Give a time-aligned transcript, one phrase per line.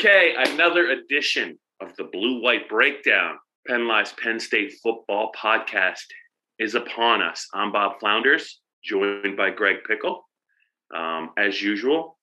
[0.00, 6.06] Okay, another edition of the Blue White Breakdown, Penn Live's Penn State Football Podcast
[6.58, 7.46] is upon us.
[7.52, 10.22] I'm Bob Flounders, joined by Greg Pickel,
[10.96, 12.16] um, as usual.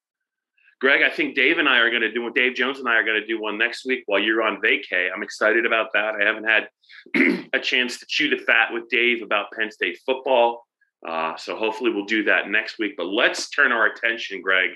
[0.82, 3.04] Greg, I think Dave and I are going to do Dave Jones and I are
[3.04, 5.10] going to do one next week while you're on vacay.
[5.16, 6.16] I'm excited about that.
[6.20, 6.70] I haven't had
[7.54, 10.66] a chance to chew the fat with Dave about Penn State football.
[11.08, 12.96] Uh, so hopefully we'll do that next week.
[12.98, 14.72] But let's turn our attention, Greg,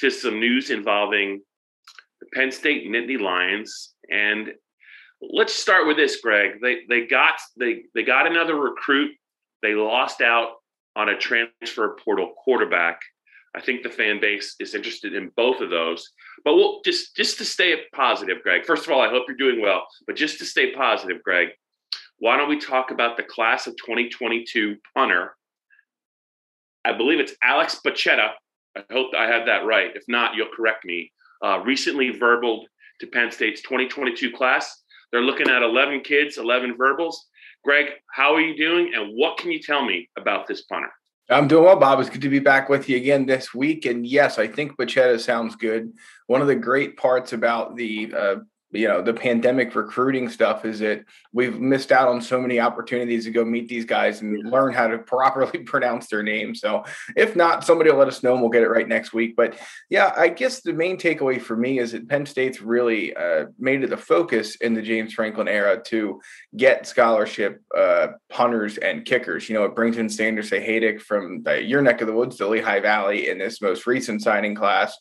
[0.00, 1.40] to some news involving
[2.24, 3.94] the Penn State Nittany Lions.
[4.10, 4.52] And
[5.20, 6.60] let's start with this, Greg.
[6.62, 9.12] They they got they they got another recruit.
[9.62, 10.52] They lost out
[10.96, 13.00] on a transfer portal quarterback.
[13.56, 16.10] I think the fan base is interested in both of those.
[16.44, 18.64] But we'll just just to stay positive, Greg.
[18.64, 19.86] First of all, I hope you're doing well.
[20.06, 21.48] But just to stay positive, Greg,
[22.18, 25.36] why don't we talk about the class of 2022 punter?
[26.84, 28.30] I believe it's Alex Bacchetta.
[28.76, 29.92] I hope I have that right.
[29.94, 32.64] If not, you'll correct me uh, recently verbaled
[33.00, 34.82] to Penn State's 2022 class.
[35.12, 37.26] They're looking at 11 kids, 11 verbals.
[37.64, 38.92] Greg, how are you doing?
[38.94, 40.90] And what can you tell me about this punter?
[41.30, 42.00] I'm doing well, Bob.
[42.00, 43.86] It's good to be back with you again this week.
[43.86, 45.92] And yes, I think Bacchetta sounds good.
[46.26, 48.36] One of the great parts about the uh,
[48.74, 53.24] you know the pandemic recruiting stuff is that we've missed out on so many opportunities
[53.24, 56.84] to go meet these guys and learn how to properly pronounce their names so
[57.16, 59.36] if not somebody will let us know and we'll get it right next week.
[59.36, 59.58] But
[59.90, 63.82] yeah i guess the main takeaway for me is that penn state's really uh, made
[63.82, 66.20] it a focus in the james franklin era to
[66.56, 69.48] get scholarship uh, punters and kickers.
[69.48, 72.46] You know it brings in Sanders Sahaydak from the, your neck of the woods the
[72.46, 74.96] lehigh valley in this most recent signing class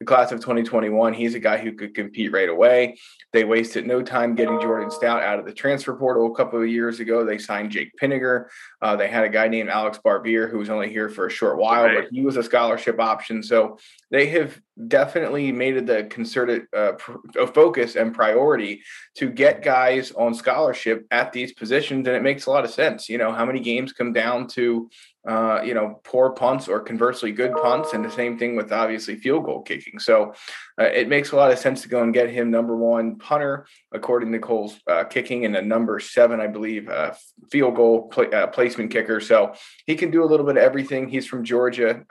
[0.00, 1.14] the class of 2021.
[1.14, 2.98] He's a guy who could compete right away.
[3.32, 6.68] They wasted no time getting Jordan Stout out of the transfer portal a couple of
[6.68, 7.24] years ago.
[7.24, 8.46] They signed Jake Pinegar.
[8.82, 11.58] Uh, they had a guy named Alex Barbir who was only here for a short
[11.58, 12.04] while, right.
[12.04, 13.42] but he was a scholarship option.
[13.42, 13.78] So
[14.10, 18.82] they have definitely made it the concerted uh, pr- focus and priority
[19.16, 23.08] to get guys on scholarship at these positions, and it makes a lot of sense.
[23.08, 24.90] You know, how many games come down to
[25.26, 29.16] uh, you know, poor punts or conversely good punts, and the same thing with obviously
[29.16, 29.98] field goal kicking.
[29.98, 30.34] So
[30.80, 33.66] uh, it makes a lot of sense to go and get him number one punter,
[33.90, 37.14] according to Kohl's uh, kicking, and a number seven, I believe, uh,
[37.50, 39.20] field goal pl- uh, placement kicker.
[39.20, 39.54] So
[39.84, 41.08] he can do a little bit of everything.
[41.08, 42.04] He's from Georgia.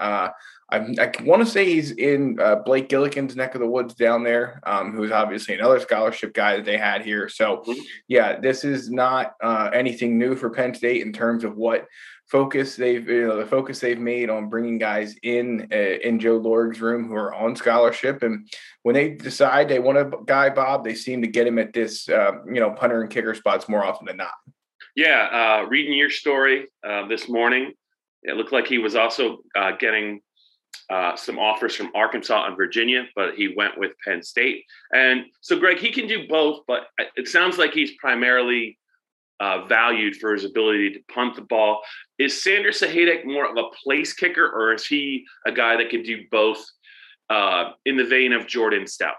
[0.71, 4.23] I, I want to say he's in uh, Blake Gillikin's neck of the woods down
[4.23, 7.29] there, um, who's obviously another scholarship guy that they had here.
[7.29, 7.81] So, mm-hmm.
[8.07, 11.85] yeah, this is not uh, anything new for Penn State in terms of what
[12.27, 16.37] focus they've you know the focus they've made on bringing guys in uh, in Joe
[16.37, 18.49] Lorig's room who are on scholarship and
[18.81, 22.09] when they decide they want a guy Bob they seem to get him at this
[22.09, 24.33] uh, you know punter and kicker spots more often than not.
[24.95, 27.73] Yeah, uh, reading your story uh, this morning,
[28.23, 30.21] it looked like he was also uh, getting
[30.89, 34.63] uh, some offers from Arkansas and Virginia, but he went with Penn State.
[34.93, 38.77] And so, Greg, he can do both, but it sounds like he's primarily
[39.39, 41.81] uh, valued for his ability to punt the ball.
[42.17, 46.03] Is Sanders Sahaydak more of a place kicker, or is he a guy that can
[46.03, 46.63] do both
[47.29, 49.15] uh, in the vein of Jordan Stout?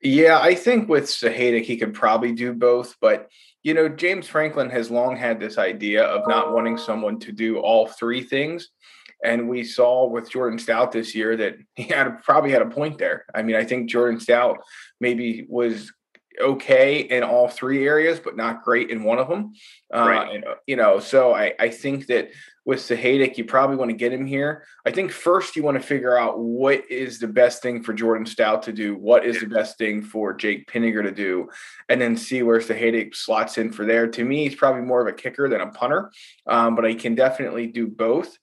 [0.00, 2.94] Yeah, I think with Sahaydak, he could probably do both.
[3.00, 3.28] But,
[3.64, 7.58] you know, James Franklin has long had this idea of not wanting someone to do
[7.58, 8.68] all three things.
[9.24, 12.98] And we saw with Jordan Stout this year that he had probably had a point
[12.98, 13.24] there.
[13.34, 14.58] I mean, I think Jordan Stout
[15.00, 15.92] maybe was
[16.40, 19.52] okay in all three areas, but not great in one of them.
[19.92, 20.34] Uh, right.
[20.36, 22.30] And, uh, you know, so I, I think that
[22.64, 24.64] with Sahaydak, you probably want to get him here.
[24.84, 28.26] I think first you want to figure out what is the best thing for Jordan
[28.26, 31.48] Stout to do, what is the best thing for Jake Pinegar to do,
[31.88, 34.06] and then see where Sahaydak slots in for there.
[34.06, 36.12] To me, he's probably more of a kicker than a punter,
[36.46, 38.38] um, but I can definitely do both.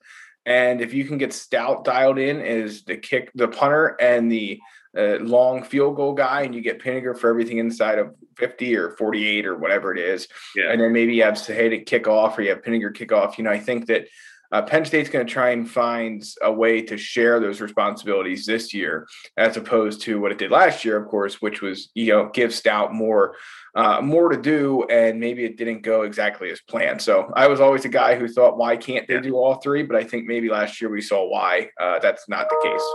[0.45, 4.59] And if you can get Stout dialed in as the kick, the punter, and the
[4.95, 8.91] a long field goal guy and you get Pinegar for everything inside of 50 or
[8.91, 10.27] 48 or whatever it is.
[10.55, 10.71] Yeah.
[10.71, 13.37] And then maybe you have Sahaydak kick off or you have Pinegar kick off.
[13.37, 14.07] You know, I think that
[14.55, 18.73] uh, Penn State's going to try and find a way to share those responsibilities this
[18.73, 19.05] year,
[19.35, 22.53] as opposed to what it did last year, of course, which was you know give
[22.53, 23.35] Stout more
[23.75, 27.01] uh, more to do, and maybe it didn't go exactly as planned.
[27.01, 29.83] So I was always a guy who thought, why can't they do all three?
[29.83, 32.85] But I think maybe last year we saw why uh, that's not the case.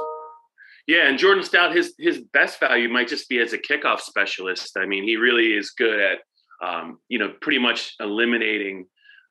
[0.86, 4.78] Yeah, and Jordan Stout, his his best value might just be as a kickoff specialist.
[4.78, 6.18] I mean, he really is good at
[6.66, 8.86] um, you know pretty much eliminating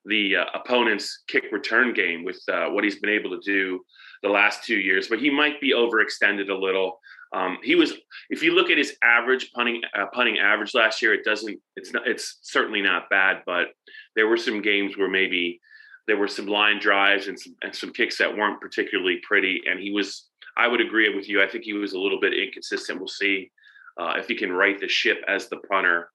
[0.06, 3.82] the uh, opponent's kick return game with uh, what he's been able to do
[4.24, 5.08] the last two years.
[5.08, 7.00] But he might be overextended a little.
[7.34, 7.94] Um, he was,
[8.30, 11.60] if you look at his average punting uh, punting average last year, it doesn't.
[11.76, 12.08] It's not.
[12.08, 13.44] It's certainly not bad.
[13.46, 13.68] But
[14.16, 15.60] there were some games where maybe
[16.08, 19.80] there were some line drives and some, and some kicks that weren't particularly pretty, and
[19.80, 20.30] he was
[20.60, 21.42] I would agree with you.
[21.42, 23.00] I think he was a little bit inconsistent.
[23.00, 23.52] We'll see
[24.00, 26.12] uh, if he can right the ship as the punter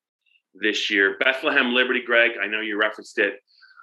[0.54, 1.16] this year.
[1.18, 3.34] Bethlehem Liberty, Greg, I know you referenced it.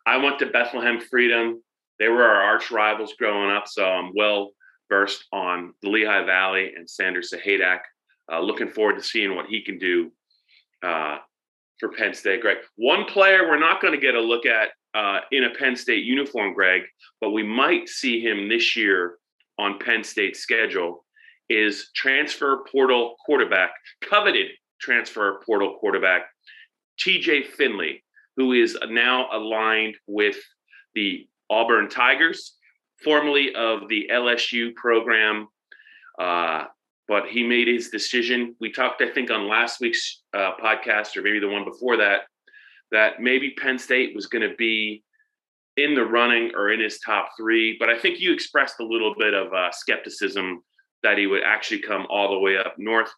[0.05, 1.61] I went to Bethlehem Freedom.
[1.99, 4.51] They were our arch rivals growing up, so I'm well
[4.89, 7.79] versed on the Lehigh Valley and Sanders Sahaydak.
[8.31, 10.11] Uh, looking forward to seeing what he can do
[10.83, 11.17] uh,
[11.79, 12.57] for Penn State, Greg.
[12.75, 16.03] One player we're not going to get a look at uh, in a Penn State
[16.03, 16.83] uniform, Greg,
[17.19, 19.15] but we might see him this year
[19.57, 21.05] on Penn State's schedule
[21.49, 23.71] is transfer portal quarterback,
[24.01, 24.47] coveted
[24.79, 26.23] transfer portal quarterback,
[26.99, 28.03] TJ Finley,
[28.37, 30.37] who is now aligned with
[30.95, 32.55] the Auburn Tigers,
[33.03, 35.47] formerly of the LSU program.
[36.19, 36.65] Uh,
[37.07, 38.55] but he made his decision.
[38.61, 42.21] We talked, I think, on last week's uh, podcast, or maybe the one before that,
[42.91, 45.03] that maybe Penn State was going to be
[45.77, 47.75] in the running or in his top three.
[47.79, 50.61] But I think you expressed a little bit of uh, skepticism
[51.03, 53.11] that he would actually come all the way up north.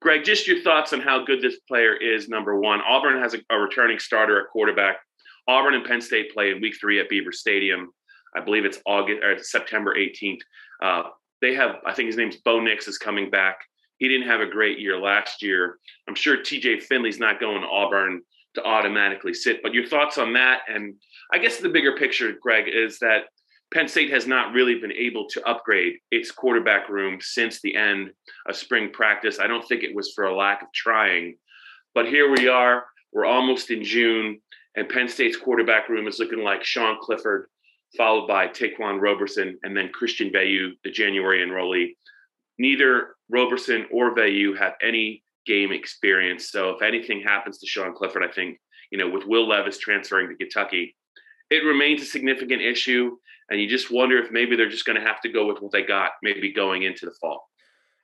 [0.00, 2.28] Greg, just your thoughts on how good this player is.
[2.28, 4.96] Number one, Auburn has a, a returning starter at quarterback.
[5.46, 7.90] Auburn and Penn State play in Week Three at Beaver Stadium.
[8.34, 10.40] I believe it's August or September 18th.
[10.82, 11.02] Uh,
[11.42, 13.58] they have, I think his name's Bo Nix is coming back.
[13.98, 15.78] He didn't have a great year last year.
[16.08, 18.22] I'm sure TJ Finley's not going to Auburn
[18.54, 19.62] to automatically sit.
[19.62, 20.60] But your thoughts on that?
[20.68, 20.94] And
[21.32, 23.24] I guess the bigger picture, Greg, is that
[23.72, 28.10] Penn State has not really been able to upgrade its quarterback room since the end
[28.48, 29.38] of spring practice.
[29.38, 31.36] I don't think it was for a lack of trying,
[31.94, 32.84] but here we are.
[33.12, 34.40] We're almost in June,
[34.76, 37.46] and Penn State's quarterback room is looking like Sean Clifford,
[37.96, 41.94] followed by Ta'Quan Roberson, and then Christian Veilleux, the January enrollee.
[42.58, 46.50] Neither Roberson or Veilleux have any game experience.
[46.50, 48.58] So if anything happens to Sean Clifford, I think,
[48.90, 50.96] you know, with Will Levis transferring to Kentucky,
[51.50, 53.16] it remains a significant issue.
[53.50, 55.72] And you just wonder if maybe they're just going to have to go with what
[55.72, 57.48] they got, maybe going into the fall.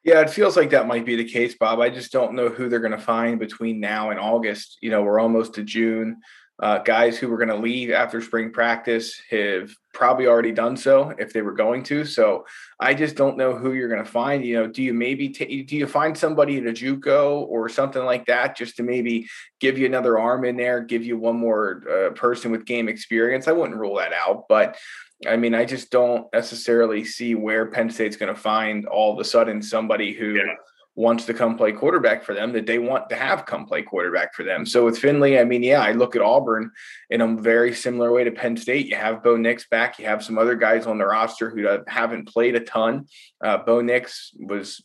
[0.05, 1.81] Yeah, it feels like that might be the case, Bob.
[1.81, 4.79] I just don't know who they're going to find between now and August.
[4.81, 6.21] You know, we're almost to June.
[6.59, 11.13] Uh, guys who were going to leave after spring practice have probably already done so
[11.19, 12.03] if they were going to.
[12.05, 12.47] So
[12.81, 14.43] I just don't know who you're going to find.
[14.43, 18.03] You know, do you maybe t- do you find somebody at a JUCO or something
[18.03, 19.27] like that just to maybe
[19.61, 23.49] give you another arm in there, give you one more uh, person with game experience?
[23.49, 24.79] I wouldn't rule that out, but
[25.27, 29.19] I mean, I just don't necessarily see where Penn State's going to find all of
[29.19, 30.35] a sudden somebody who.
[30.35, 30.55] Yeah
[30.97, 34.35] wants to come play quarterback for them that they want to have come play quarterback
[34.35, 34.65] for them.
[34.65, 36.73] So with Finley, I mean, yeah, I look at Auburn
[37.11, 38.87] in a very similar way to Penn State.
[38.87, 39.99] You have Bo Nix back.
[39.99, 43.07] You have some other guys on the roster who haven't played a ton.
[43.45, 44.83] Uh, Bo Nix was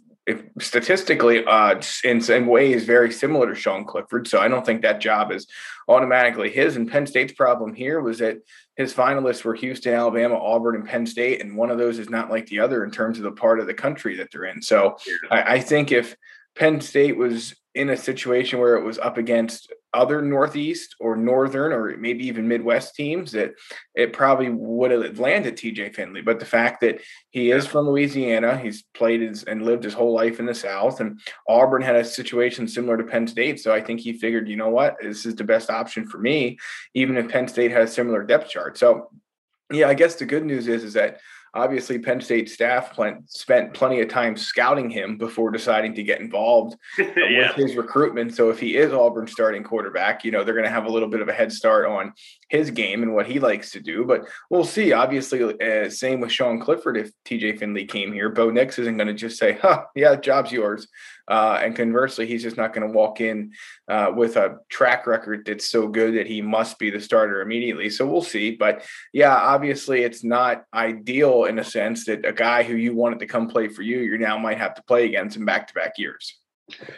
[0.59, 4.27] statistically uh, in some ways very similar to Sean Clifford.
[4.27, 5.47] So I don't think that job is
[5.87, 6.75] automatically his.
[6.75, 8.37] And Penn State's problem here was that
[8.75, 12.29] his finalists were Houston, Alabama, Auburn, and Penn State, and one of those is not
[12.29, 14.61] like the other in terms of the part of the country that they're in.
[14.61, 14.97] So
[15.29, 16.15] I, I think if
[16.55, 21.73] Penn State was in a situation where it was up against other Northeast or Northern
[21.73, 23.53] or maybe even Midwest teams, that
[23.95, 26.21] it probably would have landed TJ Finley.
[26.21, 30.13] But the fact that he is from Louisiana, he's played his, and lived his whole
[30.13, 33.59] life in the South, and Auburn had a situation similar to Penn State.
[33.59, 36.57] So I think he figured, you know what, this is the best option for me,
[36.93, 38.77] even if Penn State has a similar depth chart.
[38.77, 39.09] So
[39.71, 41.19] yeah, I guess the good news is is that
[41.53, 46.75] obviously Penn State staff spent plenty of time scouting him before deciding to get involved
[46.99, 47.47] uh, yeah.
[47.47, 48.35] with his recruitment.
[48.35, 51.09] So if he is Auburn's starting quarterback, you know they're going to have a little
[51.09, 52.13] bit of a head start on
[52.51, 54.03] his game and what he likes to do.
[54.03, 54.91] But we'll see.
[54.91, 56.97] Obviously, uh, same with Sean Clifford.
[56.97, 60.51] If TJ Finley came here, Bo Nix isn't going to just say, "Huh, yeah, job's
[60.51, 60.89] yours."
[61.29, 63.53] Uh, and conversely, he's just not going to walk in
[63.87, 67.89] uh, with a track record that's so good that he must be the starter immediately.
[67.89, 68.51] So we'll see.
[68.51, 73.19] But yeah, obviously, it's not ideal in a sense that a guy who you wanted
[73.19, 75.73] to come play for you, you now might have to play against in back to
[75.73, 76.40] back years.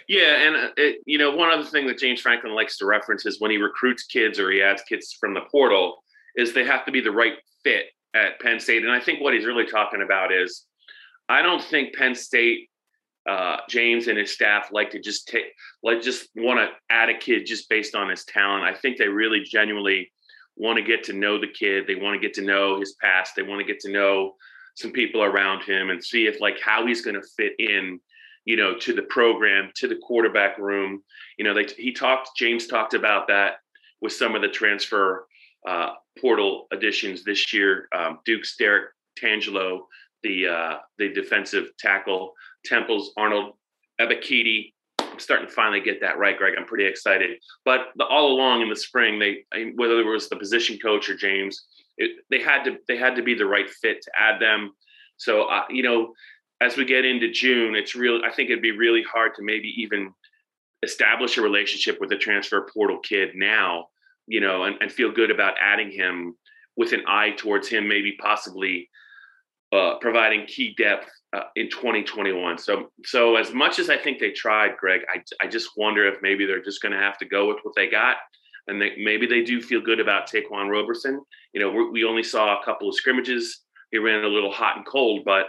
[0.07, 3.25] Yeah, and uh, it, you know, one other thing that James Franklin likes to reference
[3.25, 6.03] is when he recruits kids or he adds kids from the portal,
[6.35, 8.83] is they have to be the right fit at Penn State.
[8.83, 10.65] And I think what he's really talking about is,
[11.29, 12.69] I don't think Penn State
[13.29, 15.45] uh, James and his staff like to just take,
[15.81, 18.63] like, just want to add a kid just based on his talent.
[18.63, 20.11] I think they really genuinely
[20.55, 21.87] want to get to know the kid.
[21.87, 23.33] They want to get to know his past.
[23.35, 24.35] They want to get to know
[24.75, 27.99] some people around him and see if like how he's going to fit in,
[28.45, 31.03] you know, to the program, to the quarterback room.
[31.37, 32.31] You know, they he talked.
[32.37, 33.55] James talked about that
[34.01, 35.27] with some of the transfer
[35.67, 37.87] uh, portal additions this year.
[37.95, 38.89] Um, Duke's Derrick
[39.21, 39.81] Tangelo,
[40.23, 42.33] the uh, the defensive tackle
[42.65, 43.53] Temples, Arnold,
[43.99, 44.73] Ebiketie.
[44.99, 46.55] I'm starting to finally get that right, Greg.
[46.57, 47.37] I'm pretty excited.
[47.65, 49.45] But the, all along in the spring, they
[49.75, 51.65] whether it was the position coach or James,
[51.97, 54.71] it, they had to they had to be the right fit to add them.
[55.17, 56.13] So uh, you know,
[56.63, 58.21] as we get into June, it's real.
[58.25, 60.13] I think it'd be really hard to maybe even
[60.83, 63.87] establish a relationship with a transfer portal kid now,
[64.27, 66.35] you know, and, and feel good about adding him
[66.75, 68.89] with an eye towards him maybe possibly
[69.71, 72.57] uh, providing key depth uh, in 2021.
[72.57, 76.21] So, so as much as I think they tried, Greg, I, I just wonder if
[76.21, 78.17] maybe they're just going to have to go with what they got,
[78.67, 81.21] and they, maybe they do feel good about Ta'Quan Roberson.
[81.53, 83.61] You know, we only saw a couple of scrimmages.
[83.91, 85.47] He ran a little hot and cold, but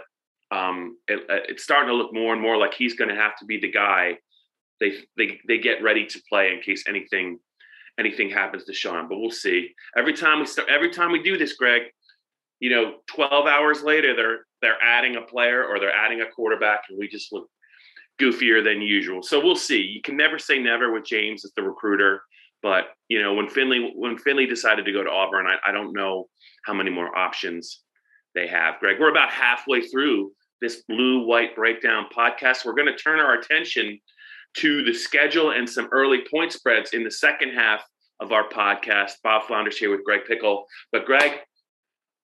[0.51, 3.37] um, it, uh, it's starting to look more and more like he's going to have
[3.39, 4.17] to be the guy
[4.79, 7.39] they they they get ready to play in case anything
[7.99, 9.07] anything happens to Sean.
[9.07, 9.73] But we'll see.
[9.97, 11.83] Every time we start, every time we do this, Greg,
[12.59, 16.81] you know, 12 hours later, they're they're adding a player or they're adding a quarterback,
[16.89, 17.49] and we just look
[18.19, 19.21] goofier than usual.
[19.21, 19.81] So we'll see.
[19.81, 22.21] You can never say never with James as the recruiter.
[22.61, 25.93] But you know, when Finley when Finley decided to go to Auburn, I, I don't
[25.93, 26.27] know
[26.65, 27.81] how many more options
[28.35, 28.79] they have.
[28.79, 32.65] Greg, we're about halfway through this blue white breakdown podcast.
[32.65, 33.99] We're going to turn our attention
[34.57, 37.83] to the schedule and some early point spreads in the second half
[38.19, 39.13] of our podcast.
[39.23, 40.63] Bob Flounders here with Greg Pickel.
[40.91, 41.33] But Greg,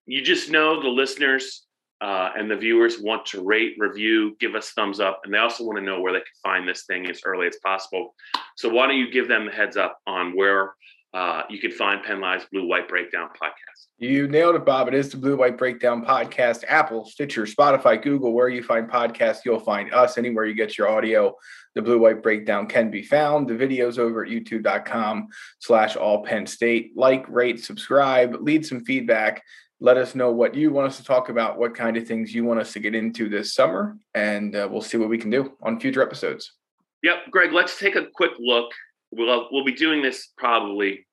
[0.06, 1.66] you just know the listeners
[2.02, 5.64] uh, and the viewers want to rate, review, give us thumbs up, and they also
[5.64, 8.16] want to know where they can find this thing as early as possible.
[8.58, 10.74] So why don't you give them the heads up on where
[11.14, 13.88] uh, you can find Penn Live's Blue White Breakdown podcast?
[13.98, 14.88] You nailed it, Bob.
[14.88, 16.64] It is the Blue White Breakdown podcast.
[16.68, 20.18] Apple, Stitcher, Spotify, Google, where you find podcasts, you'll find us.
[20.18, 21.36] Anywhere you get your audio,
[21.76, 23.48] the Blue White Breakdown can be found.
[23.48, 25.28] The videos over at youtube.com
[25.60, 26.94] slash all Penn State.
[26.96, 29.44] Like, rate, subscribe, lead some feedback.
[29.82, 32.46] Let us know what you want us to talk about, what kind of things you
[32.46, 35.58] want us to get into this summer, and uh, we'll see what we can do
[35.62, 36.54] on future episodes.
[37.04, 38.72] Yep, Greg, let's take a quick look.
[39.12, 41.06] We'll, we'll be doing this probably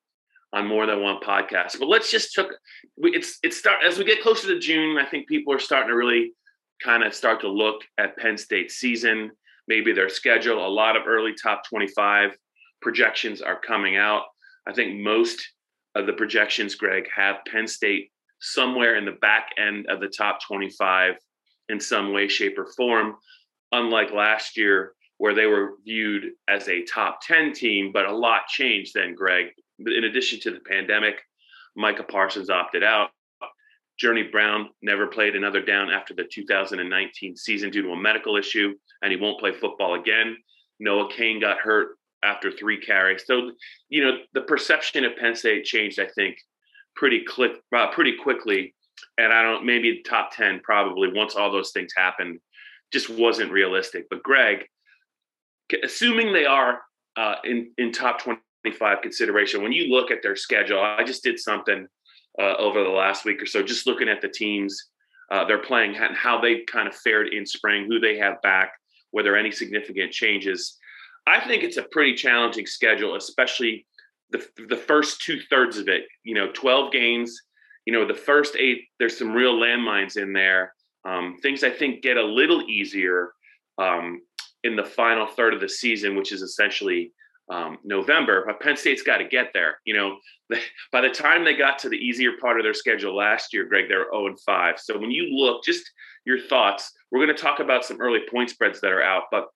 [0.52, 1.78] on more than one podcast.
[1.78, 2.52] But let's just took
[2.96, 4.96] it's it's start as we get closer to June.
[4.98, 6.32] I think people are starting to really
[6.82, 9.32] kind of start to look at Penn State season,
[9.66, 10.66] maybe their schedule.
[10.66, 12.36] A lot of early top twenty-five
[12.80, 14.22] projections are coming out.
[14.66, 15.46] I think most
[15.94, 20.38] of the projections, Greg, have Penn State somewhere in the back end of the top
[20.46, 21.16] twenty-five
[21.68, 23.16] in some way, shape, or form.
[23.72, 28.46] Unlike last year, where they were viewed as a top 10 team, but a lot
[28.46, 29.46] changed then, Greg,
[29.78, 31.16] in addition to the pandemic,
[31.76, 33.10] Micah Parsons opted out.
[33.98, 38.74] Journey Brown never played another down after the 2019 season due to a medical issue,
[39.02, 40.36] and he won't play football again.
[40.78, 43.24] Noah Cain got hurt after three carries.
[43.26, 43.52] So,
[43.88, 46.36] you know, the perception of Penn State changed, I think,
[46.94, 48.74] pretty click, uh, pretty quickly.
[49.16, 52.38] And I don't, maybe top 10 probably once all those things happened,
[52.92, 54.06] just wasn't realistic.
[54.10, 54.64] But Greg,
[55.82, 56.80] assuming they are
[57.16, 59.62] uh, in, in top 25 consideration.
[59.62, 61.86] When you look at their schedule, I just did something
[62.40, 64.90] uh, over the last week or so, just looking at the teams
[65.30, 68.72] uh, they're playing and how they kind of fared in spring, who they have back,
[69.10, 70.78] whether any significant changes.
[71.26, 73.86] I think it's a pretty challenging schedule, especially
[74.30, 76.04] the the first two thirds of it.
[76.24, 77.38] You know, 12 games.
[77.84, 80.74] You know, the first eight, there's some real landmines in there.
[81.06, 83.32] Um, things I think get a little easier
[83.78, 84.20] um,
[84.64, 87.12] in the final third of the season, which is essentially
[87.50, 89.78] um, November, but Penn State's got to get there.
[89.84, 90.18] You know,
[90.92, 93.88] by the time they got to the easier part of their schedule last year, Greg,
[93.88, 94.78] they were 0 and 5.
[94.78, 95.90] So when you look, just
[96.24, 99.46] your thoughts, we're going to talk about some early point spreads that are out, but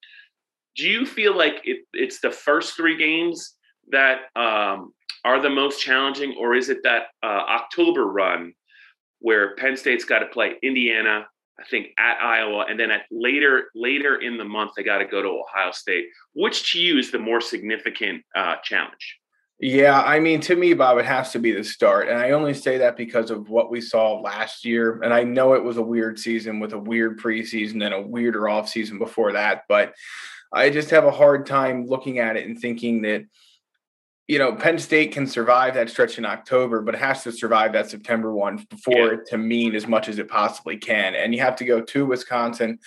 [0.77, 3.57] do you feel like it, it's the first three games
[3.91, 4.93] that um,
[5.25, 8.55] are the most challenging, or is it that uh, October run
[9.19, 11.27] where Penn State's got to play Indiana,
[11.62, 15.07] I think at Iowa, and then at later later in the month they got to
[15.07, 16.07] go to Ohio State.
[16.35, 19.19] Which to you is the more significant uh, challenge?
[19.61, 22.52] Yeah, I mean, to me, Bob, it has to be the start, and I only
[22.52, 25.00] say that because of what we saw last year.
[25.02, 28.49] And I know it was a weird season with a weird preseason and a weirder
[28.49, 29.95] off season before that, but
[30.52, 33.23] I just have a hard time looking at it and thinking that
[34.29, 37.73] you know, Penn State can survive that stretch in October, but it has to survive
[37.73, 39.21] that September one before yeah.
[39.29, 41.14] to mean as much as it possibly can.
[41.14, 42.79] And you have to go to Wisconsin.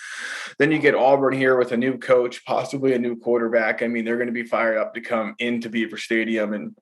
[0.60, 3.84] Then you get Auburn here with a new coach, possibly a new quarterback.
[3.84, 6.76] I mean, they're going to be fired up to come into Beaver Stadium and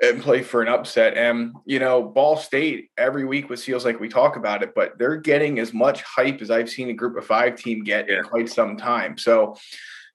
[0.00, 1.16] and play for an upset.
[1.16, 4.98] And you know, Ball State every week was feels like we talk about it, but
[4.98, 8.18] they're getting as much hype as I've seen a group of five team get yeah.
[8.18, 9.18] in quite some time.
[9.18, 9.56] So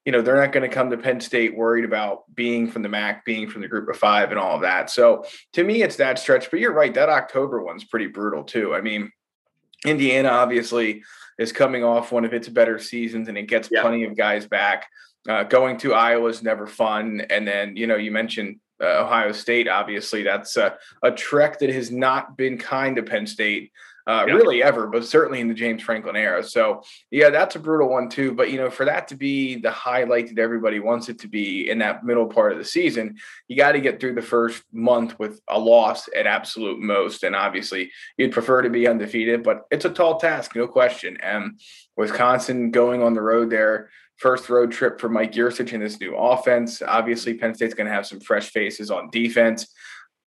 [0.10, 2.90] you know, they're not going to come to Penn State worried about being from the
[2.90, 4.90] MAC, being from the group of five, and all of that.
[4.90, 5.24] So
[5.54, 6.50] to me, it's that stretch.
[6.50, 8.74] But you're right, that October one's pretty brutal too.
[8.74, 9.12] I mean,
[9.86, 11.04] Indiana obviously
[11.38, 13.84] is coming off one of its better seasons, and it gets yeah.
[13.84, 14.88] plenty of guys back.
[15.30, 19.32] Uh, going to Iowa is never fun, and then you know you mentioned uh, Ohio
[19.32, 19.68] State.
[19.68, 23.72] Obviously, that's a, a trek that has not been kind to Penn State
[24.10, 24.38] uh, yep.
[24.38, 26.44] really ever, but certainly in the James Franklin era.
[26.44, 28.34] So yeah, that's a brutal one too.
[28.34, 31.70] But you know, for that to be the highlight that everybody wants it to be
[31.70, 35.20] in that middle part of the season, you got to get through the first month
[35.20, 37.22] with a loss at absolute most.
[37.22, 41.18] And obviously, you'd prefer to be undefeated, but it's a tall task, no question.
[41.22, 41.60] And
[41.96, 43.92] Wisconsin going on the road there.
[44.18, 46.82] First road trip for Mike Yurcich in this new offense.
[46.82, 49.72] Obviously, Penn State's going to have some fresh faces on defense.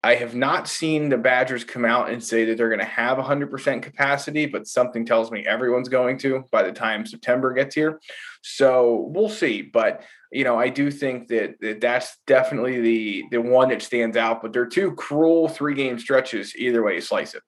[0.02, 3.19] I have not seen the Badgers come out and say that they're going to have
[3.19, 8.00] 100% capacity, but something tells me everyone's going to by the time September gets here.
[8.42, 9.61] So we'll see.
[9.61, 10.02] But
[10.33, 14.40] you know, I do think that, that that's definitely the the one that stands out.
[14.42, 17.42] But they're two cruel three game stretches either way you slice it.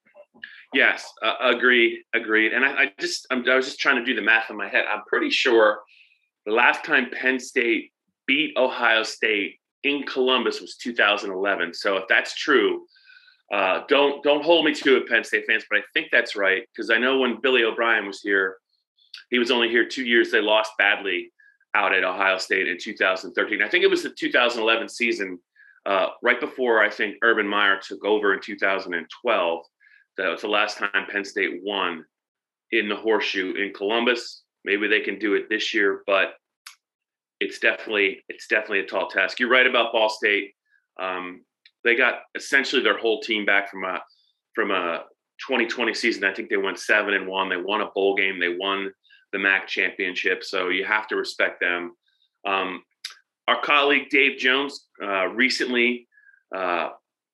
[0.74, 2.52] Yes, uh, agreed, agreed.
[2.52, 4.68] And I, I just I'm, I was just trying to do the math in my
[4.68, 4.84] head.
[4.92, 5.80] I'm pretty sure
[6.44, 7.92] the last time Penn State
[8.26, 11.74] beat Ohio State in Columbus was 2011.
[11.74, 12.86] So if that's true,
[13.52, 16.62] uh, don't don't hold me to it, Penn State fans, but I think that's right
[16.74, 18.56] because I know when Billy O'Brien was here,
[19.30, 20.30] he was only here two years.
[20.30, 21.32] They lost badly
[21.74, 23.62] out at Ohio State in 2013.
[23.62, 25.38] I think it was the 2011 season,
[25.86, 29.64] uh, right before I think Urban Meyer took over in 2012.
[30.18, 32.04] That was the last time Penn State won
[32.70, 34.42] in the horseshoe in Columbus.
[34.64, 36.34] Maybe they can do it this year, but
[37.42, 39.40] it's definitely it's definitely a tall task.
[39.40, 40.52] You're right about Ball State.
[41.00, 41.42] Um,
[41.84, 44.00] they got essentially their whole team back from a
[44.54, 45.04] from a
[45.46, 46.24] 2020 season.
[46.24, 47.48] I think they went seven and one.
[47.48, 48.38] They won a bowl game.
[48.38, 48.92] They won
[49.32, 50.44] the MAC championship.
[50.44, 51.92] So you have to respect them.
[52.46, 52.82] Um,
[53.48, 56.06] our colleague Dave Jones uh, recently
[56.54, 56.90] uh,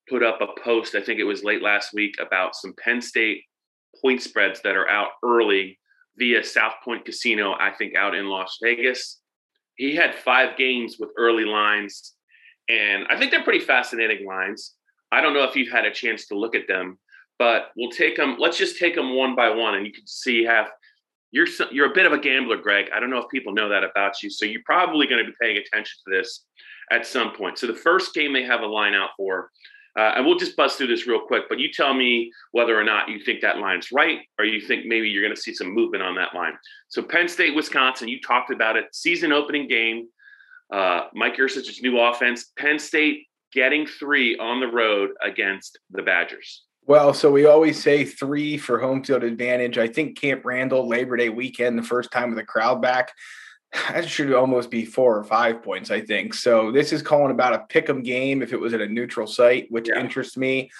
[0.08, 0.94] put up a post.
[0.94, 3.42] I think it was late last week about some Penn State
[4.00, 5.78] point spreads that are out early
[6.16, 7.54] via South Point Casino.
[7.58, 9.20] I think out in Las Vegas
[9.78, 12.12] he had five games with early lines,
[12.68, 14.74] and I think they're pretty fascinating lines.
[15.10, 16.98] I don't know if you've had a chance to look at them,
[17.38, 18.36] but we'll take them.
[18.38, 20.68] Let's just take them one by one, and you can see half.
[21.30, 22.86] You're you're a bit of a gambler, Greg.
[22.94, 25.36] I don't know if people know that about you, so you're probably going to be
[25.40, 26.44] paying attention to this
[26.90, 27.58] at some point.
[27.58, 29.50] So the first game they have a line out for
[29.98, 32.84] uh, and we'll just buzz through this real quick, but you tell me whether or
[32.84, 35.74] not you think that line's right or you think maybe you're going to see some
[35.74, 36.52] movement on that line.
[36.86, 38.84] So, Penn State, Wisconsin, you talked about it.
[38.92, 40.06] Season opening game,
[40.72, 42.52] uh, Mike Yurcich's new offense.
[42.56, 46.62] Penn State getting three on the road against the Badgers.
[46.86, 49.78] Well, so we always say three for home field advantage.
[49.78, 53.12] I think Camp Randall, Labor Day weekend, the first time with the crowd back
[53.90, 56.34] that should almost be four or five points, I think.
[56.34, 59.26] So this is calling about a pick 'em game if it was at a neutral
[59.26, 60.00] site, which yeah.
[60.00, 60.70] interests me.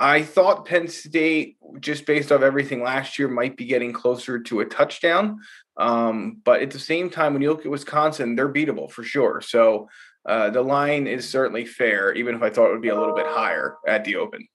[0.00, 4.60] I thought Penn State, just based off everything last year, might be getting closer to
[4.60, 5.40] a touchdown.
[5.76, 9.40] Um, but at the same time, when you look at Wisconsin, they're beatable for sure.
[9.40, 9.88] So
[10.24, 13.14] uh, the line is certainly fair, even if I thought it would be a little
[13.14, 14.46] bit higher at the open.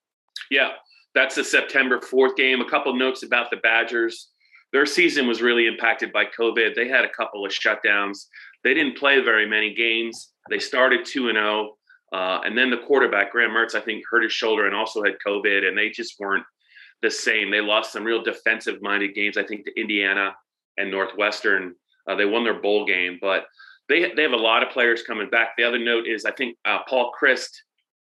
[0.49, 0.71] Yeah,
[1.13, 2.61] that's the September 4th game.
[2.61, 4.29] A couple notes about the Badgers
[4.73, 6.75] their season was really impacted by COVID.
[6.75, 8.25] They had a couple of shutdowns.
[8.63, 10.33] They didn't play very many games.
[10.49, 11.75] They started 2 and 0.
[12.11, 15.13] Uh, and then the quarterback, Graham Mertz, I think hurt his shoulder and also had
[15.25, 16.43] COVID, and they just weren't
[17.01, 17.49] the same.
[17.49, 20.35] They lost some real defensive minded games, I think, to Indiana
[20.77, 21.75] and Northwestern.
[22.07, 23.45] Uh, they won their bowl game, but
[23.89, 25.49] they, they have a lot of players coming back.
[25.57, 27.49] The other note is I think uh, Paul Chryst,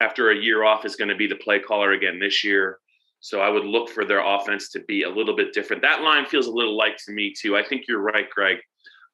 [0.01, 2.79] after a year off, is going to be the play caller again this year.
[3.21, 5.83] So I would look for their offense to be a little bit different.
[5.83, 7.57] That line feels a little light to me too.
[7.57, 8.59] I think you're right, Greg.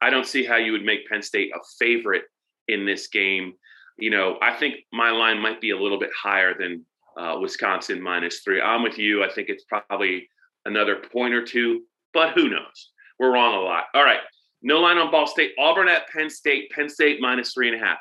[0.01, 2.25] I don't see how you would make Penn State a favorite
[2.69, 3.55] in this game.
[3.99, 6.85] You know, I think my line might be a little bit higher than
[7.17, 8.61] uh, Wisconsin minus three.
[8.61, 9.25] I'm with you.
[9.25, 10.29] I think it's probably
[10.67, 12.91] another point or two, but who knows?
[13.19, 13.85] We're wrong a lot.
[13.95, 14.21] All right.
[14.63, 15.53] No line on Ball State.
[15.59, 16.71] Auburn at Penn State.
[16.71, 17.99] Penn State minus three and a half.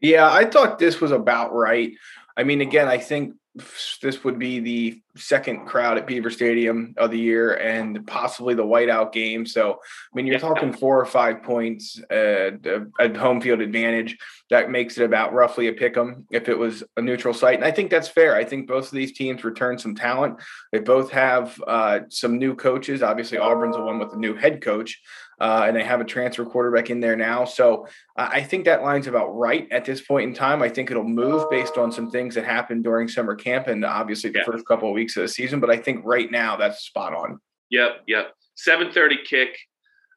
[0.00, 1.92] Yeah, I thought this was about right.
[2.36, 3.34] I mean, again, I think
[4.02, 8.64] this would be the second crowd at Beaver Stadium of the year and possibly the
[8.64, 9.46] whiteout game.
[9.46, 9.76] So, I
[10.16, 10.40] mean, you're yeah.
[10.40, 12.50] talking four or five points uh,
[12.98, 14.18] at home field advantage.
[14.50, 17.56] That makes it about roughly a pick 'em if it was a neutral site.
[17.56, 18.34] And I think that's fair.
[18.34, 20.40] I think both of these teams return some talent.
[20.72, 23.02] They both have uh, some new coaches.
[23.04, 25.00] Obviously, Auburn's the one with the new head coach
[25.40, 27.44] uh, and they have a transfer quarterback in there now.
[27.44, 27.86] So
[28.16, 30.62] uh, I think that line's about right at this point in time.
[30.62, 34.30] I think it'll move based on some things that happened during summer camp and obviously
[34.30, 34.44] the yeah.
[34.50, 35.60] first couple of weeks of the season.
[35.60, 37.38] But I think right now that's spot on.
[37.70, 38.32] Yep, yep.
[38.54, 39.50] Seven thirty kick.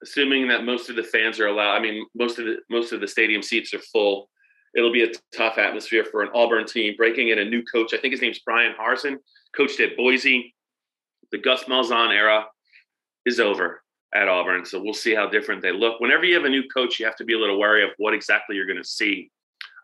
[0.04, 1.74] Assuming that most of the fans are allowed.
[1.76, 4.30] I mean, most of the most of the stadium seats are full.
[4.76, 7.96] It'll be a tough atmosphere for an Auburn team breaking in a new coach.
[7.96, 9.16] I think his name's Bryan Harsin,
[9.56, 10.54] coached at Boise.
[11.32, 12.46] The Gus Malzahn era
[13.26, 13.82] is over
[14.14, 14.66] at Auburn.
[14.66, 16.00] So we'll see how different they look.
[16.00, 18.14] Whenever you have a new coach, you have to be a little wary of what
[18.14, 19.32] exactly you're going to see.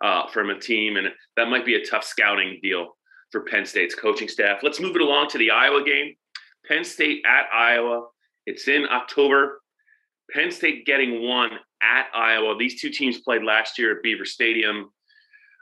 [0.03, 2.95] uh, from a team, and that might be a tough scouting deal
[3.34, 4.60] for Penn State's coaching staff.
[4.62, 6.13] Let's move it along to the Iowa game.
[6.67, 8.06] Penn State at Iowa.
[8.46, 9.60] It's in October.
[10.32, 11.50] Penn State getting one
[11.82, 12.56] at Iowa.
[12.58, 14.91] These two teams played last year at Beaver Stadium.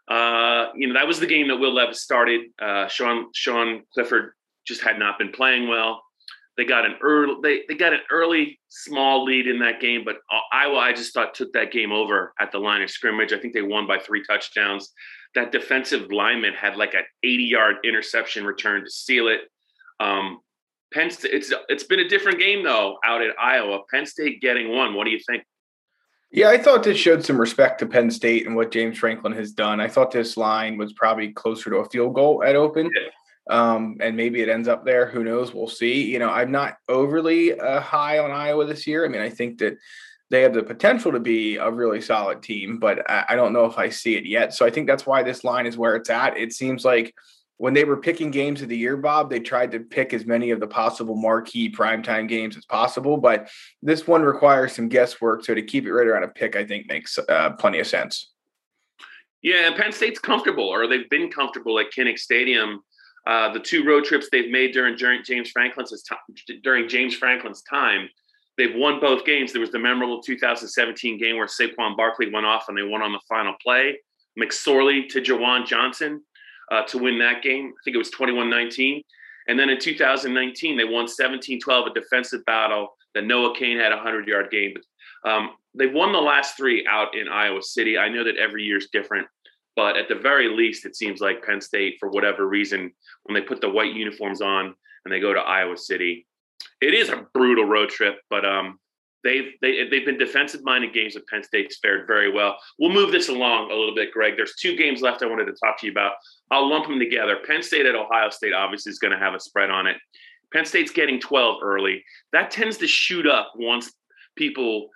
[0.07, 2.41] Uh, you know that was the game that Will Levis started.
[2.62, 4.34] Uh, Sean Sean Clifford
[4.67, 6.03] just had not been playing well.
[6.57, 10.17] They got an early they, they got an early small lead in that game, but
[10.29, 13.31] uh, Iowa I just thought took that game over at the line of scrimmage.
[13.31, 14.91] I think they won by three touchdowns.
[15.35, 19.41] That defensive lineman had like an 80 yard interception return to seal it.
[19.99, 20.39] Um,
[20.93, 23.79] Penn State, it's it's been a different game though out at Iowa.
[23.89, 24.93] Penn State getting one.
[24.93, 25.43] What do you think?
[26.31, 29.51] Yeah, I thought this showed some respect to Penn State and what James Franklin has
[29.51, 29.81] done.
[29.81, 32.89] I thought this line was probably closer to a field goal at open.
[32.95, 33.09] Yeah.
[33.49, 35.07] Um, and maybe it ends up there.
[35.07, 35.53] Who knows?
[35.53, 36.03] We'll see.
[36.03, 39.03] You know, I'm not overly uh, high on Iowa this year.
[39.05, 39.77] I mean, I think that
[40.31, 43.65] they have the potential to be a really solid team, but I, I don't know
[43.65, 44.53] if I see it yet.
[44.53, 46.37] So I think that's why this line is where it's at.
[46.37, 47.13] It seems like
[47.57, 50.51] when they were picking games of the year, Bob, they tried to pick as many
[50.51, 53.17] of the possible marquee primetime games as possible.
[53.17, 53.49] But
[53.83, 55.43] this one requires some guesswork.
[55.43, 58.31] So to keep it right around a pick, I think makes uh, plenty of sense.
[59.41, 62.79] Yeah, and Penn State's comfortable, or they've been comfortable at Kinnick Stadium.
[63.27, 66.17] Uh, the two road trips they've made during, during James Franklin's time,
[66.63, 68.09] during James Franklin's time,
[68.62, 69.52] they've won both games.
[69.52, 73.12] There was the memorable 2017 game where Saquon Barkley went off and they won on
[73.12, 73.97] the final play.
[74.39, 76.21] McSorley to Juwan Johnson
[76.71, 77.74] uh, to win that game.
[77.74, 79.02] I think it was 21 19.
[79.47, 83.91] And then in 2019, they won 17 12, a defensive battle that Noah Cain had
[83.91, 84.76] a 100 yard game.
[84.76, 87.97] But um, they won the last three out in Iowa City.
[87.97, 89.28] I know that every year is different,
[89.76, 92.91] but at the very least, it seems like Penn State, for whatever reason,
[93.24, 96.28] when they put the white uniforms on and they go to Iowa City,
[96.81, 98.79] it is a brutal road trip, but um,
[99.23, 102.57] they've they, they've been defensive minded games of Penn State's fared very well.
[102.79, 104.33] We'll move this along a little bit, Greg.
[104.35, 106.13] There's two games left I wanted to talk to you about.
[106.49, 107.37] I'll lump them together.
[107.45, 109.97] Penn State at Ohio State obviously is going to have a spread on it.
[110.51, 112.03] Penn State's getting 12 early.
[112.33, 113.93] That tends to shoot up once
[114.35, 114.89] people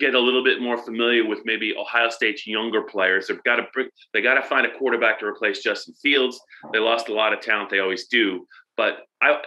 [0.00, 3.26] get a little bit more familiar with maybe Ohio State's younger players.
[3.26, 6.40] They've got to they got to find a quarterback to replace Justin Fields.
[6.72, 7.70] They lost a lot of talent.
[7.70, 8.46] They always do.
[8.76, 9.40] But I,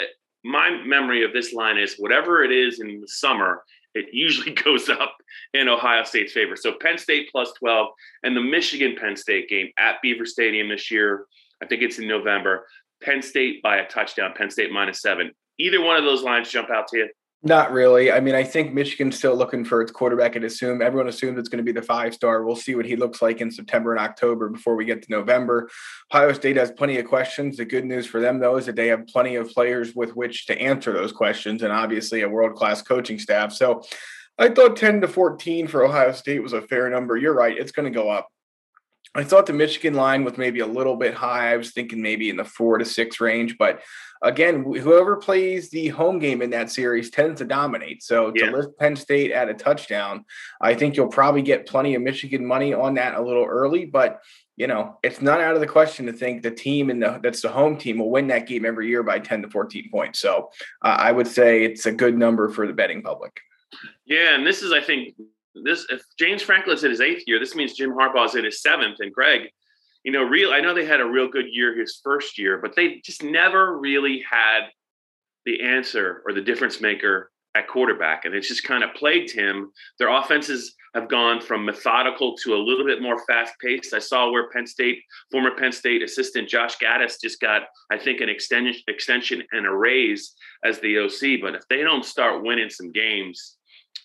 [0.47, 4.89] my memory of this line is whatever it is in the summer, it usually goes
[4.89, 5.15] up
[5.53, 6.55] in Ohio State's favor.
[6.55, 7.87] So Penn State plus 12
[8.23, 11.25] and the Michigan Penn State game at Beaver Stadium this year.
[11.61, 12.65] I think it's in November.
[13.03, 15.31] Penn State by a touchdown, Penn State minus seven.
[15.59, 17.09] Either one of those lines jump out to you?
[17.47, 18.11] Not really.
[18.11, 21.47] I mean, I think Michigan's still looking for its quarterback and assume everyone assumes it's
[21.47, 22.43] going to be the five star.
[22.43, 25.69] We'll see what he looks like in September and October before we get to November.
[26.13, 27.55] Ohio State has plenty of questions.
[27.55, 30.45] The good news for them, though, is that they have plenty of players with which
[30.47, 33.53] to answer those questions and obviously a world class coaching staff.
[33.53, 33.81] So
[34.37, 37.15] I thought 10 to 14 for Ohio State was a fair number.
[37.15, 37.57] You're right.
[37.57, 38.27] It's going to go up.
[39.15, 41.51] I thought the Michigan line was maybe a little bit high.
[41.51, 43.81] I was thinking maybe in the four to six range, but
[44.21, 48.03] again, whoever plays the home game in that series tends to dominate.
[48.03, 48.51] So to yeah.
[48.51, 50.25] lift Penn State at a touchdown,
[50.61, 54.21] I think you'll probably get plenty of Michigan money on that a little early, but
[54.55, 57.41] you know, it's not out of the question to think the team in the that's
[57.41, 60.19] the home team will win that game every year by 10 to 14 points.
[60.19, 60.49] So
[60.83, 63.39] uh, I would say it's a good number for the betting public.
[64.05, 65.15] Yeah, and this is, I think,
[65.63, 68.97] this if James Franklin's in his eighth year, this means Jim Harbaugh's in his seventh.
[68.99, 69.49] And Greg,
[70.03, 72.75] you know, real I know they had a real good year his first year, but
[72.75, 74.69] they just never really had
[75.45, 78.25] the answer or the difference maker at quarterback.
[78.25, 79.71] And it's just kind of plagued him.
[79.99, 83.93] Their offenses have gone from methodical to a little bit more fast paced.
[83.93, 84.99] I saw where Penn State,
[85.31, 89.71] former Penn State assistant Josh Gattis just got, I think, an extension extension and a
[89.71, 91.41] raise as the OC.
[91.41, 93.56] But if they don't start winning some games,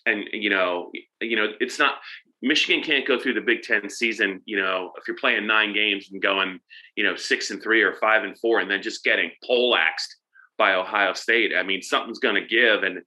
[0.05, 1.95] and you know, you know, it's not
[2.41, 6.09] Michigan can't go through the Big Ten season, you know, if you're playing nine games
[6.11, 6.59] and going,
[6.95, 10.17] you know, six and three or five and four, and then just getting poleaxed
[10.57, 11.53] by Ohio State.
[11.57, 12.99] I mean, something's going to give, and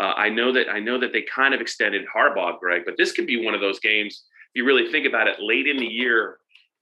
[0.00, 3.12] uh, I know that I know that they kind of extended Harbaugh, Greg, but this
[3.12, 4.24] could be one of those games.
[4.54, 6.38] If you really think about it, late in the year,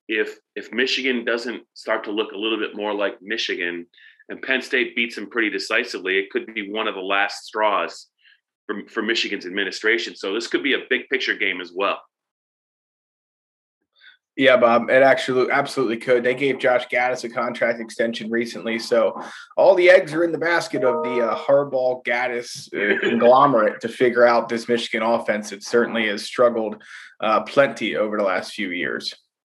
[0.09, 3.85] if if Michigan doesn't start to look a little bit more like Michigan,
[4.29, 8.07] and Penn State beats them pretty decisively, it could be one of the last straws
[8.66, 10.16] for, for Michigan's administration.
[10.16, 12.00] So this could be a big picture game as well.
[14.37, 16.22] Yeah, Bob, it actually absolutely could.
[16.22, 19.18] They gave Josh Gattis a contract extension recently, so
[19.57, 23.88] all the eggs are in the basket of the uh, Harbaugh Gattis uh, conglomerate to
[23.88, 25.52] figure out this Michigan offense.
[25.52, 26.83] It certainly has struggled
[27.20, 29.14] uh, plenty over the last few years.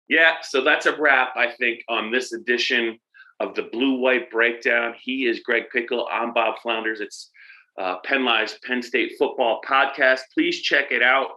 [0.08, 3.00] Yeah, so that's a wrap, I think, on this edition
[3.41, 4.95] of the Blue White Breakdown.
[4.98, 6.08] He is Greg Pickel.
[6.10, 7.02] I'm Bob Flounders.
[7.02, 7.32] It's
[7.80, 10.22] uh, Penn Live's Penn State Football Podcast.
[10.36, 11.30] Please check it out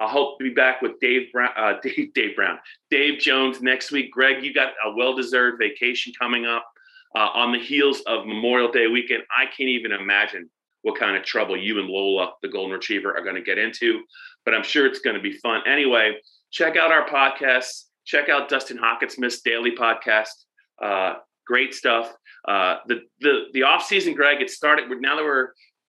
[0.00, 2.58] I hope to be back with Dave Brown, uh, Dave, Dave Brown,
[2.90, 4.10] Dave Jones next week.
[4.10, 6.66] Greg, you got a well-deserved vacation coming up
[7.14, 9.22] uh, on the heels of Memorial Day weekend.
[9.36, 10.48] I can't even imagine
[10.82, 14.00] what kind of trouble you and Lola, the golden retriever, are going to get into,
[14.46, 15.60] but I'm sure it's going to be fun.
[15.66, 16.16] Anyway,
[16.50, 17.84] check out our podcasts.
[18.06, 20.30] Check out Dustin Hockensmith's daily podcast.
[20.82, 22.10] Uh, great stuff.
[22.48, 24.40] Uh, the the the off season, Greg.
[24.40, 25.50] It started now that we're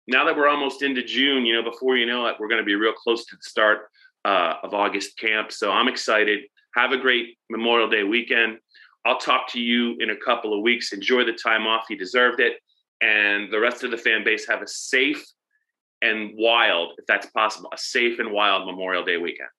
[0.09, 1.45] now that we're almost into June.
[1.45, 3.89] You know, before you know it, we're going to be real close to the start
[4.25, 5.51] uh, of August camp.
[5.51, 6.41] So I'm excited.
[6.75, 8.57] Have a great Memorial Day weekend.
[9.05, 10.93] I'll talk to you in a couple of weeks.
[10.93, 11.85] Enjoy the time off.
[11.89, 12.53] You deserved it.
[13.01, 15.25] And the rest of the fan base have a safe
[16.01, 19.49] and wild, if that's possible, a safe and wild Memorial Day weekend.